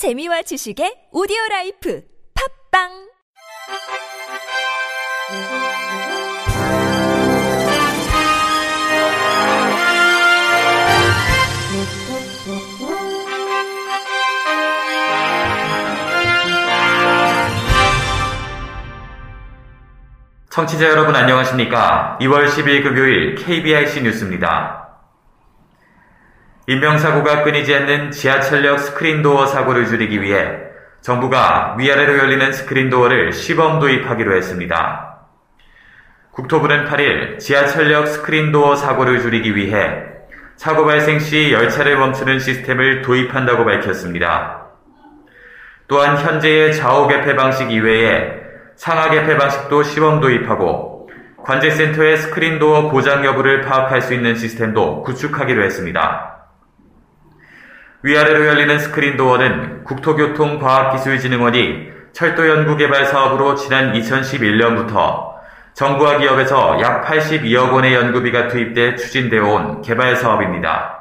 재미와 0.00 0.40
지식의 0.40 1.12
오디오 1.12 1.36
라이프 1.50 2.00
팝빵 2.72 2.88
청취자 20.48 20.88
여러분 20.88 21.14
안녕하십니까? 21.14 22.16
2월 22.22 22.46
10일 22.46 22.84
금요일 22.84 23.34
KBIC 23.34 24.04
뉴스입니다. 24.04 24.79
인명사고가 26.70 27.42
끊이지 27.42 27.74
않는 27.74 28.12
지하철역 28.12 28.78
스크린도어 28.78 29.46
사고를 29.46 29.86
줄이기 29.86 30.22
위해 30.22 30.56
정부가 31.00 31.74
위아래로 31.76 32.16
열리는 32.16 32.52
스크린도어를 32.52 33.32
시범 33.32 33.80
도입하기로 33.80 34.36
했습니다. 34.36 35.16
국토부는 36.30 36.84
8일 36.84 37.40
지하철역 37.40 38.06
스크린도어 38.06 38.76
사고를 38.76 39.20
줄이기 39.20 39.56
위해 39.56 40.04
사고 40.54 40.84
발생 40.84 41.18
시 41.18 41.50
열차를 41.50 41.98
멈추는 41.98 42.38
시스템을 42.38 43.02
도입한다고 43.02 43.64
밝혔습니다. 43.64 44.68
또한 45.88 46.18
현재의 46.18 46.72
좌우 46.76 47.08
개폐 47.08 47.34
방식 47.34 47.72
이외에 47.72 48.30
상하 48.76 49.10
개폐 49.10 49.36
방식도 49.36 49.82
시범 49.82 50.20
도입하고 50.20 51.10
관제센터의 51.42 52.16
스크린도어 52.18 52.90
고장 52.90 53.24
여부를 53.24 53.62
파악할 53.62 54.00
수 54.00 54.14
있는 54.14 54.36
시스템도 54.36 55.02
구축하기로 55.02 55.64
했습니다. 55.64 56.29
위아래로 58.02 58.46
열리는 58.46 58.78
스크린 58.78 59.18
도어는 59.18 59.84
국토교통과학기술진흥원이 59.84 61.90
철도연구개발 62.12 63.04
사업으로 63.04 63.54
지난 63.56 63.92
2011년부터 63.92 65.34
정부와 65.74 66.16
기업에서 66.16 66.80
약 66.80 67.04
82억 67.04 67.74
원의 67.74 67.94
연구비가 67.94 68.48
투입돼 68.48 68.96
추진되어 68.96 69.46
온 69.46 69.82
개발 69.82 70.16
사업입니다. 70.16 70.96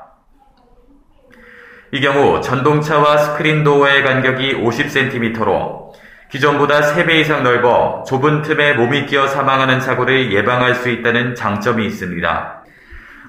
이 1.92 2.02
경우 2.02 2.42
전동차와 2.42 3.18
스크린 3.18 3.64
도어의 3.64 4.04
간격이 4.04 4.56
50cm로 4.56 5.94
기존보다 6.30 6.82
3배 6.82 7.22
이상 7.22 7.44
넓어 7.44 8.04
좁은 8.06 8.42
틈에 8.42 8.74
몸이 8.74 9.06
끼어 9.06 9.26
사망하는 9.26 9.80
사고를 9.80 10.34
예방할 10.34 10.76
수 10.76 10.90
있다는 10.90 11.34
장점이 11.34 11.86
있습니다. 11.86 12.59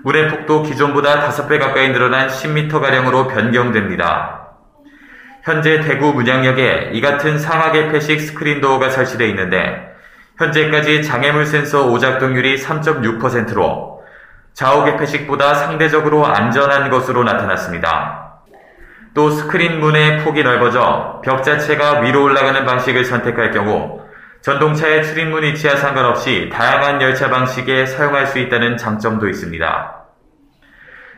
문의 0.02 0.28
폭도 0.28 0.62
기존보다 0.62 1.28
5배 1.28 1.58
가까이 1.58 1.90
늘어난 1.90 2.28
10m가량으로 2.28 3.28
변경됩니다. 3.28 4.48
현재 5.42 5.80
대구 5.80 6.12
문양역에 6.12 6.90
이 6.92 7.00
같은 7.00 7.38
상하 7.38 7.88
개폐식 7.88 8.20
스크린 8.20 8.60
도어가 8.60 8.90
설치되어 8.90 9.26
있는데 9.28 9.90
현재까지 10.38 11.02
장애물 11.02 11.44
센서 11.44 11.86
오작동률이 11.88 12.56
3.6%로 12.56 14.00
좌우 14.54 14.84
개폐식보다 14.84 15.54
상대적으로 15.54 16.26
안전한 16.26 16.90
것으로 16.90 17.24
나타났습니다. 17.24 18.40
또 19.14 19.30
스크린 19.30 19.80
문의 19.80 20.18
폭이 20.24 20.42
넓어져 20.42 21.20
벽 21.24 21.42
자체가 21.42 22.00
위로 22.00 22.24
올라가는 22.24 22.64
방식을 22.64 23.04
선택할 23.04 23.50
경우 23.50 23.99
전동차의 24.42 25.04
출입문 25.04 25.42
위치와 25.42 25.76
상관없이 25.76 26.48
다양한 26.50 27.02
열차 27.02 27.28
방식에 27.28 27.84
사용할 27.84 28.26
수 28.26 28.38
있다는 28.38 28.78
장점도 28.78 29.28
있습니다. 29.28 29.96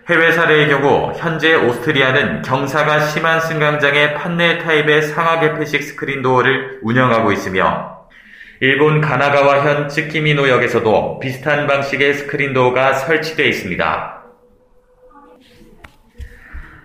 해외 0.09 0.33
사례의 0.33 0.69
경우 0.69 1.13
현재 1.17 1.55
오스트리아는 1.55 2.43
경사가 2.43 2.99
심한 2.99 3.41
승강장에 3.41 4.15
판넬 4.15 4.59
타입의 4.59 5.03
상하 5.03 5.55
개폐식 5.55 5.85
스크린 5.85 6.23
도어를 6.23 6.81
운영하고 6.83 7.31
있으며 7.31 8.09
일본 8.59 9.01
가나가와현 9.01 9.89
츠키미노역에서도 9.89 11.21
비슷한 11.21 11.69
방식의 11.69 12.15
스크린 12.15 12.53
도어가 12.53 12.95
설치되어 12.95 13.47
있습니다. 13.47 14.23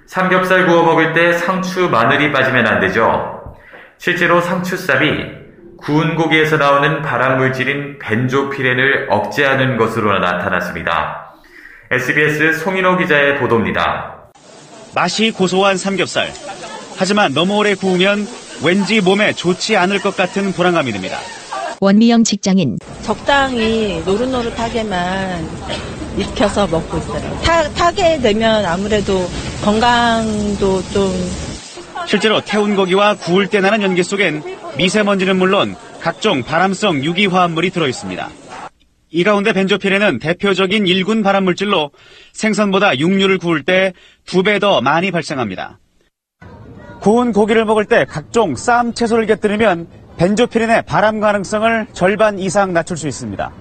삼겹살 0.06 0.68
구워 0.68 0.84
먹을 0.84 1.14
때 1.14 1.34
상추, 1.34 1.90
마늘이 1.90 2.31
빠지면 2.31 2.66
안 2.68 2.80
되죠. 2.80 3.56
실제로 3.97 4.42
상추쌈이 4.42 5.37
구운 5.78 6.16
고기에서 6.16 6.58
나오는 6.58 7.02
발암물질인 7.02 8.00
벤조피렌을 8.00 9.08
억제하는 9.10 9.78
것으로 9.78 10.20
나타났습니다. 10.20 11.36
SBS 11.92 12.60
송인호 12.60 12.98
기자의 12.98 13.38
보도입니다. 13.40 14.16
맛이 14.94 15.32
고소한 15.32 15.78
삼겹살. 15.78 16.32
하지만 16.98 17.34
너무 17.34 17.58
오래 17.58 17.76
구우면 17.76 18.28
왠지 18.66 19.02
몸에 19.02 19.34
좋지 19.34 19.78
않을 19.78 20.00
것 20.02 20.18
같은 20.18 20.52
불안감이 20.52 20.92
듭니다. 20.92 21.18
원미영 21.80 22.24
직장인 22.24 22.80
적당히 23.04 24.02
노릇노릇하게만 24.04 25.48
익혀서 26.18 26.68
먹고 26.68 26.98
있어요. 26.98 27.40
타, 27.44 27.70
타게 27.70 28.20
되면 28.20 28.66
아무래도 28.66 29.30
건강도 29.64 30.82
좀 30.92 31.12
실제로 32.08 32.42
태운 32.42 32.76
고기와 32.76 33.14
구울 33.16 33.48
때 33.48 33.59
나는 33.59 33.84
연기 33.84 34.02
속엔 34.02 34.56
미세먼지는 34.78 35.38
물론 35.38 35.76
각종 36.02 36.44
발암성 36.44 37.04
유기화합물이 37.04 37.72
들어있습니다. 37.72 38.30
이 39.10 39.24
가운데 39.24 39.54
벤조필에는 39.54 40.20
대표적인 40.20 40.86
1군 40.86 41.24
발암물질로 41.24 41.92
생선보다 42.34 43.00
육류를 43.00 43.38
구울 43.38 43.64
때 43.64 43.94
두 44.26 44.44
배 44.44 44.60
더 44.60 44.82
많이 44.82 45.12
발생합니다. 45.12 45.80
구운 47.00 47.32
고기를 47.32 47.66
먹을 47.66 47.86
때 47.86 48.06
각종 48.08 48.56
쌈 48.56 48.94
채소를 48.94 49.26
곁들이면 49.28 49.88
벤조피렌의 50.18 50.84
발암 50.86 51.20
가능성을 51.20 51.88
절반 51.94 52.38
이상 52.40 52.74
낮출 52.74 52.98
수 52.98 53.08
있습니다. 53.08 53.52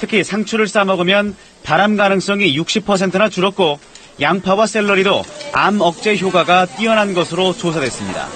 특히 0.00 0.24
상추를 0.24 0.66
싸 0.66 0.84
먹으면 0.84 1.36
발암 1.62 1.96
가능성이 1.96 2.58
60%나 2.58 3.28
줄었고 3.28 3.78
양파와 4.20 4.66
샐러리도 4.66 5.22
암 5.52 5.80
억제 5.80 6.16
효과가 6.16 6.66
뛰어난 6.66 7.14
것으로 7.14 7.52
조사됐습니다. 7.52 8.26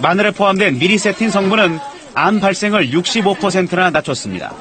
마늘에 0.00 0.30
포함된 0.30 0.78
미리 0.78 0.98
세틴 0.98 1.30
성분은 1.30 1.78
암 2.14 2.40
발생을 2.40 2.90
65%나 2.90 3.90
낮췄습니다. 3.90 4.52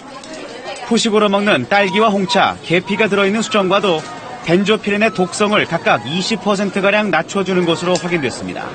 후식으로 0.87 1.29
먹는 1.29 1.67
딸기와 1.69 2.09
홍차, 2.09 2.57
계피가 2.63 3.07
들어있는 3.07 3.41
수정과도 3.41 4.01
벤조피렌의 4.45 5.13
독성을 5.13 5.63
각각 5.65 6.03
20%가량 6.03 7.09
낮춰주는 7.11 7.65
것으로 7.65 7.93
확인됐습니다. 7.95 8.67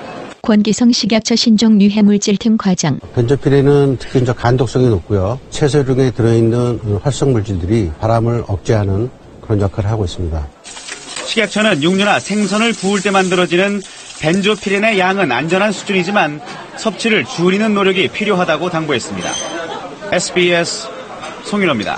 권기성 0.43 0.93
식약처 0.93 1.37
신종 1.37 1.81
유해 1.83 2.01
물질 2.01 2.39
등 2.39 2.57
과장 2.57 2.99
벤조피렌은 3.15 3.99
특히 3.99 4.21
이제 4.21 4.33
간독성이 4.33 4.89
높고요. 4.89 5.39
채소 5.51 5.85
중에 5.85 6.11
들어있는 6.13 7.01
활성 7.03 7.33
물질들이 7.33 7.91
바람을 8.01 8.45
억제하는 8.47 9.11
그런 9.43 9.61
역할을 9.61 9.91
하고 9.91 10.07
있습니다. 10.07 10.49
식약처는 11.27 11.83
육류나 11.83 12.21
생선을 12.21 12.73
구울 12.75 13.03
때 13.03 13.11
만들어지는 13.11 13.83
벤조피렌의 14.21 14.99
양은 14.99 15.31
안전한 15.31 15.73
수준이지만 15.73 16.41
섭취를 16.77 17.25
줄이는 17.25 17.75
노력이 17.75 18.09
필요하다고 18.09 18.71
당부했습니다. 18.71 19.29
SBS 20.13 20.89
송일호입니다. 21.45 21.97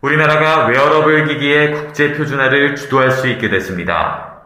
우리나라가 0.00 0.66
웨어러블 0.66 1.26
기기의 1.28 1.72
국제 1.72 2.12
표준화를 2.12 2.76
주도할 2.76 3.10
수 3.10 3.28
있게 3.28 3.48
됐습니다. 3.48 4.42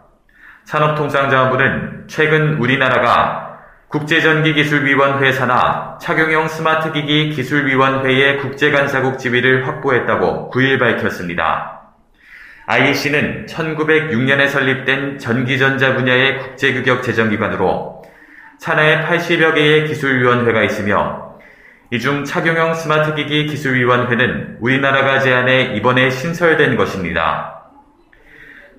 산업통상자원부는 0.65 2.05
최근 2.09 2.55
우리나라가 2.55 3.59
국제전기기술위원회 3.88 5.32
산하 5.32 5.99
착용형 5.99 6.49
스마트기기 6.49 7.31
기술위원회의 7.31 8.38
국제간사국 8.38 9.19
지위를 9.19 9.66
확보했다고 9.66 10.50
9일 10.53 10.78
밝혔습니다. 10.78 11.78
IEC는 12.71 13.47
1906년에 13.47 14.47
설립된 14.47 15.19
전기전자 15.19 15.95
분야의 15.95 16.39
국제규격 16.39 17.03
제정기관으로 17.03 18.03
산하에 18.59 19.06
80여 19.06 19.55
개의 19.55 19.87
기술위원회가 19.87 20.62
있으며 20.65 21.38
이 21.91 21.99
중 21.99 22.25
착용형 22.25 22.75
스마트기기 22.75 23.47
기술위원회는 23.47 24.59
우리나라가 24.61 25.19
제안해 25.19 25.76
이번에 25.76 26.11
신설된 26.11 26.76
것입니다. 26.76 27.70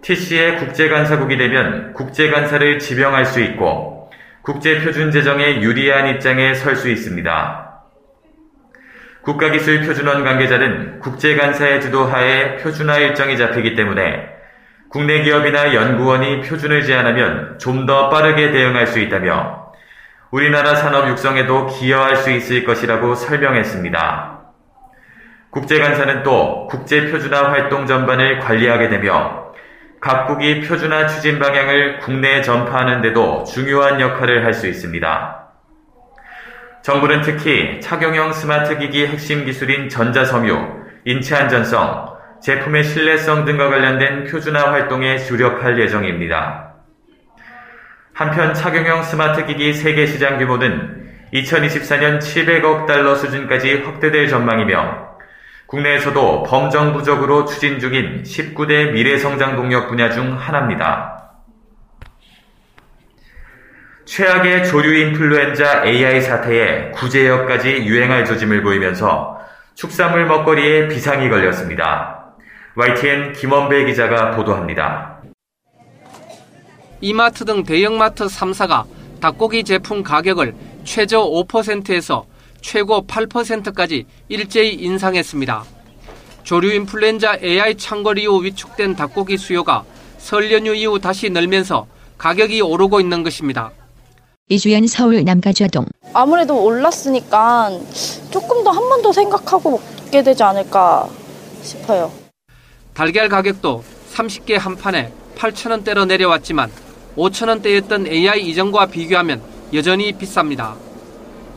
TC의 0.03 0.57
국제간사국이 0.57 1.36
되면 1.38 1.94
국제간사를 1.94 2.77
지명할 2.77 3.25
수 3.25 3.41
있고 3.41 4.12
국제표준 4.44 5.09
제정에 5.09 5.62
유리한 5.63 6.07
입장에 6.09 6.53
설 6.53 6.75
수 6.75 6.89
있습니다. 6.89 7.69
국가기술 9.24 9.81
표준원 9.86 10.24
관계자는 10.24 11.00
국제간사의 11.00 11.81
주도하에 11.81 12.57
표준화 12.57 12.98
일정이 12.98 13.38
잡히기 13.38 13.75
때문에 13.75 14.30
국내 14.89 15.21
기업이나 15.21 15.74
연구원이 15.75 16.42
표준을 16.42 16.83
제안하면 16.83 17.60
좀 17.60 17.86
더 17.86 18.10
빠르게 18.10 18.51
대응할 18.51 18.88
수 18.88 19.00
있다며 19.00 19.71
우리나라 20.31 20.75
산업 20.75 21.07
육성에도 21.10 21.68
기여할 21.68 22.16
수 22.16 22.31
있을 22.31 22.63
것이라고 22.63 23.16
설명했습니다. 23.16 24.39
국제간사는 25.51 26.24
또 26.24 26.68
국제표준화 26.68 27.51
활동 27.51 27.88
전반을 27.88 28.39
관리하게 28.39 28.89
되며 28.89 29.54
각국이 30.00 30.62
표준화 30.62 31.07
추진 31.07 31.39
방향을 31.39 32.00
국내에 32.00 32.42
전파하는 32.42 33.01
데도 33.01 33.44
중요한 33.44 34.00
역할을 34.00 34.45
할 34.45 34.54
수 34.54 34.68
있습니다. 34.68 35.38
정부는 36.89 37.21
특히 37.21 37.80
착용형 37.80 38.33
스마트 38.33 38.80
기기 38.80 39.06
핵심 39.06 39.45
기술인 39.45 39.89
전자섬유, 39.89 40.57
인체 41.06 41.36
안전성, 41.36 42.18
제품의 42.41 42.83
신뢰성 42.83 43.45
등과 43.45 43.69
관련된 43.69 44.24
표준화 44.24 44.71
활동에 44.71 45.19
주력할 45.19 45.80
예정입니다. 45.80 46.74
한편 48.12 48.56
착용형 48.56 49.03
스마트 49.03 49.45
기기 49.45 49.71
세계 49.71 50.07
시장 50.07 50.39
규모는 50.39 51.12
2024년 51.31 52.18
700억 52.18 52.88
달러 52.88 53.13
수준까지 53.13 53.83
확대될 53.83 54.27
전망이며 54.27 55.09
국내에서도 55.68 56.41
범정부적으로 56.41 57.45
추진 57.45 57.77
중인 57.77 58.24
19대 58.24 58.94
미래성장 58.94 59.56
동력 59.56 59.89
분야 59.89 60.09
중 60.09 60.36
하나입니다. 60.39 61.19
최악의 64.09 64.67
조류 64.67 64.91
인플루엔자 64.91 65.85
AI 65.85 66.19
사태에 66.23 66.89
구제역까지 66.94 67.85
유행할 67.85 68.25
조짐을 68.25 68.63
보이면서 68.63 69.38
축산물 69.75 70.25
먹거리에 70.25 70.88
비상이 70.88 71.29
걸렸습니다. 71.29 72.33
YTN 72.75 73.33
김원배 73.33 73.85
기자가 73.85 74.31
보도합니다. 74.31 75.21
이마트 77.01 77.45
등 77.45 77.63
대형마트 77.63 78.25
3사가 78.25 78.85
닭고기 79.21 79.63
제품 79.63 80.01
가격을 80.01 80.55
최저 80.83 81.19
5%에서 81.19 82.25
최고 82.62 83.05
8%까지 83.05 84.07
일제히 84.27 84.73
인상했습니다. 84.73 85.63
조류 86.41 86.73
인플루엔자 86.73 87.38
AI 87.44 87.75
창궐 87.75 88.17
이후 88.17 88.44
위축된 88.44 88.95
닭고기 88.95 89.38
수요가 89.38 89.83
설 90.17 90.51
연휴 90.51 90.73
이후 90.73 91.00
다시 91.00 91.29
늘면서 91.29 91.85
가격이 92.17 92.62
오르고 92.62 93.00
있는 93.01 93.21
것입니다. 93.21 93.71
이주연 94.50 94.88
서울 94.88 95.24
남가좌동 95.24 95.86
아무래도 96.13 96.63
올랐으니까 96.63 97.69
조금 98.31 98.63
더 98.63 98.72
한 98.72 98.90
번 98.90 99.01
더 99.04 99.13
생각하고 99.13 99.80
먹게 100.04 100.24
되지 100.24 100.42
않을까 100.44 101.07
싶어요. 101.62 102.12
달걀 102.96 103.30
가격도 103.30 103.84
30개 104.13 104.54
한 104.57 104.75
판에 104.75 105.13
8천원대로 105.38 106.07
내려왔지만 106.07 106.72
5천원대였던 107.16 108.07
AI 108.12 108.42
이전과 108.50 108.88
비교하면 108.88 109.42
여전히 109.74 110.12
비쌉니다. 110.13 110.74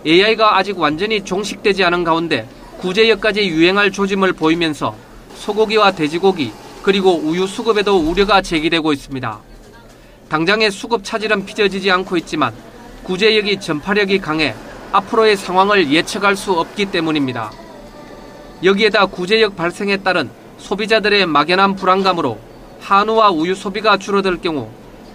AI가 0.06 0.58
아직 0.58 0.78
완전히 0.78 1.24
종식되지 1.24 1.82
않은 1.84 2.04
가운데 2.04 2.46
구제역까지 2.78 3.40
유행할 3.48 3.90
조짐을 3.90 4.34
보이면서 4.34 4.94
소고기와 5.36 5.92
돼지고기 5.92 6.52
그리고 6.82 7.14
우유 7.16 7.46
수급에도 7.46 7.96
우려가 7.98 8.42
제기되고 8.42 8.92
있습니다. 8.92 9.38
당장의 10.28 10.70
수급 10.70 11.02
차질은 11.04 11.46
빚어지지 11.46 11.90
않고 11.90 12.16
있지만 12.18 12.52
구제역이 13.04 13.60
전파력이 13.60 14.20
강해 14.20 14.54
앞으로의 14.92 15.36
상황을 15.36 15.90
예측할 15.90 16.36
수 16.36 16.52
없기 16.52 16.86
때문입니다. 16.86 17.50
여기에다 18.62 19.06
구제역 19.06 19.56
발생에 19.56 19.98
따른 19.98 20.30
소비자들의 20.58 21.26
막연한 21.26 21.74
불안감으로 21.74 22.38
한우와 22.80 23.30
우유 23.30 23.54
소비가 23.54 23.96
줄어들 23.96 24.40
경우 24.40 24.70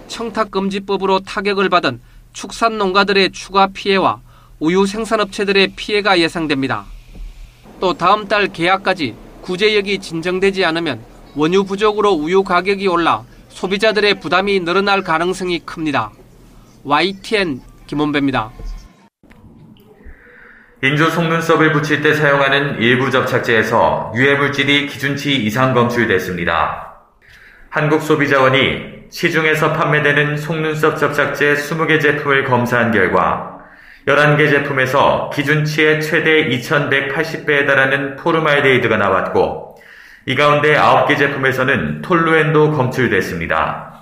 청탁금지법으로 0.08 1.20
타격을 1.20 1.68
받은 1.68 2.00
축산 2.32 2.78
농가들의 2.78 3.32
추가 3.32 3.68
피해와 3.68 4.20
우유 4.60 4.86
생산업체들의 4.86 5.74
피해가 5.76 6.18
예상됩니다. 6.18 6.84
또 7.80 7.94
다음 7.94 8.26
달 8.26 8.48
계약까지 8.48 9.14
구제역이 9.42 10.00
진정되지 10.00 10.64
않으면 10.64 11.00
원유 11.34 11.64
부족으로 11.64 12.12
우유 12.12 12.42
가격이 12.42 12.86
올라 12.88 13.24
소비자들의 13.48 14.20
부담이 14.20 14.60
늘어날 14.60 15.02
가능성이 15.02 15.60
큽니다. 15.60 16.10
YTN 16.84 17.60
김원배입니다. 17.88 18.52
인조 20.80 21.10
속눈썹을 21.10 21.72
붙일 21.72 22.02
때 22.02 22.14
사용하는 22.14 22.80
일부 22.80 23.10
접착제에서 23.10 24.12
유해물질이 24.14 24.86
기준치 24.86 25.34
이상 25.34 25.74
검출됐습니다. 25.74 26.94
한국소비자원이 27.70 28.98
시중에서 29.10 29.72
판매되는 29.72 30.36
속눈썹 30.36 30.98
접착제 30.98 31.54
20개 31.54 32.00
제품을 32.00 32.44
검사한 32.44 32.92
결과 32.92 33.58
11개 34.06 34.48
제품에서 34.48 35.30
기준치의 35.34 36.00
최대 36.00 36.48
2180배에 36.48 37.66
달하는 37.66 38.16
포르말데이드가 38.16 38.96
나왔고 38.96 39.76
이 40.26 40.34
가운데 40.34 40.76
9개 40.76 41.18
제품에서는 41.18 42.02
톨루엔도 42.02 42.72
검출됐습니다. 42.72 43.97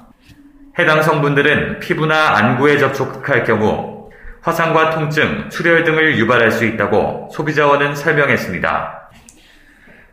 해당 0.79 1.03
성분들은 1.03 1.81
피부나 1.81 2.37
안구에 2.37 2.77
접촉할 2.77 3.45
경우 3.45 4.11
화상과 4.43 4.91
통증, 4.91 5.49
출혈 5.49 5.85
등을 5.85 6.19
유발할 6.19 6.51
수 6.51 6.67
있다고 6.67 7.31
소비자원은 7.33 7.97
설명했습니다. 7.97 9.11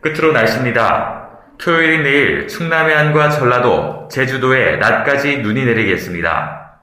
끝으로 0.00 0.32
날씨입니다. 0.32 1.28
토요일인 1.58 2.02
내일 2.02 2.48
충남 2.48 2.88
해안과 2.88 3.30
전라도, 3.30 4.08
제주도에 4.10 4.76
낮까지 4.76 5.38
눈이 5.38 5.64
내리겠습니다. 5.66 6.80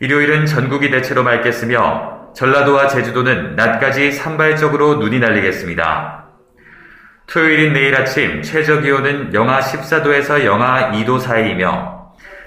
일요일은 0.00 0.46
전국이 0.46 0.90
대체로 0.90 1.22
맑겠으며 1.22 2.32
전라도와 2.34 2.88
제주도는 2.88 3.54
낮까지 3.54 4.12
산발적으로 4.12 4.96
눈이 4.96 5.20
날리겠습니다. 5.20 6.24
토요일인 7.26 7.72
내일 7.74 7.94
아침 7.94 8.42
최저 8.42 8.80
기온은 8.80 9.32
영하 9.32 9.60
14도에서 9.60 10.44
영하 10.44 10.90
2도 10.90 11.20
사이이며 11.20 11.93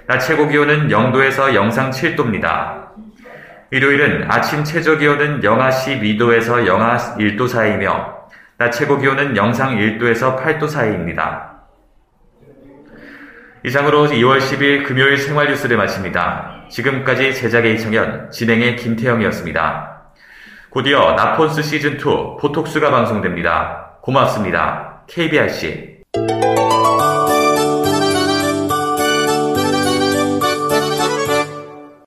낮 0.08 0.20
최고 0.20 0.48
기온은 0.48 0.88
0도에서 0.88 1.54
영상 1.54 1.90
7도입니다. 1.90 2.88
일요일은 3.72 4.32
아침 4.32 4.64
최저 4.64 4.98
기온은 4.98 5.44
영하 5.44 5.70
12도에서 5.70 6.66
영하 6.66 6.96
1도 7.18 7.50
사이이며 7.50 8.16
낮 8.58 8.72
최고 8.72 8.98
기온은 8.98 9.36
영상 9.36 9.76
1도에서 9.76 10.42
8도 10.42 10.70
사이입니다. 10.70 11.58
이상으로 13.66 14.08
2월 14.08 14.40
10일 14.40 14.86
금요일 14.86 15.18
생활 15.18 15.48
뉴스를 15.48 15.76
마칩니다. 15.76 16.68
지금까지 16.70 17.36
제작의 17.36 17.76
이청현, 17.76 18.32
진행의 18.32 18.78
김태형이었습니다. 18.78 20.14
곧이어 20.70 21.16
나폰스 21.16 21.62
시즌2 21.62 22.40
보톡스가 22.40 22.92
방송됩니다. 22.92 23.98
고맙습니다. 24.02 25.02
KBRC 25.08 25.98